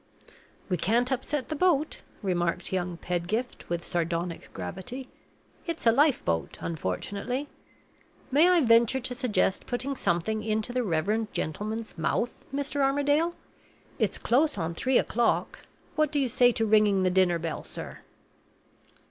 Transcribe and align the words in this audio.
"We 0.67 0.77
can't 0.77 1.11
upset 1.11 1.49
the 1.49 1.55
boat," 1.55 2.01
remarked 2.23 2.73
young 2.73 2.97
Pedgift, 2.97 3.69
with 3.69 3.85
sardonic 3.85 4.51
gravity. 4.51 5.09
"It's 5.67 5.85
a 5.85 5.91
lifeboat, 5.91 6.57
unfortunately. 6.59 7.49
May 8.31 8.49
I 8.49 8.61
venture 8.61 8.99
to 8.99 9.13
suggest 9.13 9.67
putting 9.67 9.95
something 9.95 10.41
into 10.41 10.73
the 10.73 10.81
reverend 10.83 11.31
gentleman's 11.33 11.95
mouth, 11.99 12.31
Mr. 12.51 12.81
Armadale? 12.81 13.35
It's 13.99 14.17
close 14.17 14.57
on 14.57 14.73
three 14.73 14.97
o'clock. 14.97 15.59
What 15.95 16.11
do 16.11 16.17
you 16.17 16.29
say 16.29 16.51
to 16.53 16.65
ringing 16.65 17.03
the 17.03 17.11
dinner 17.11 17.37
bell, 17.37 17.63
sir?" 17.63 17.99